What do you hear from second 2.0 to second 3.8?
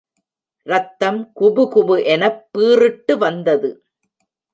எனப் பீறிட்டுவந்தது.